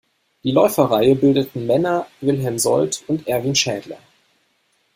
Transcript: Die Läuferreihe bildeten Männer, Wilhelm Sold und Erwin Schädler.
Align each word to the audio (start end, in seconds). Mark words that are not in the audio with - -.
Die 0.43 0.49
Läuferreihe 0.49 1.13
bildeten 1.13 1.67
Männer, 1.67 2.07
Wilhelm 2.21 2.57
Sold 2.57 3.03
und 3.05 3.27
Erwin 3.27 3.53
Schädler. 3.53 3.99